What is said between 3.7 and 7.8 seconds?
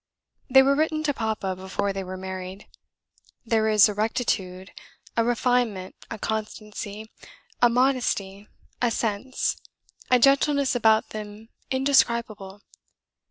a rectitude, a refinement a constancy, a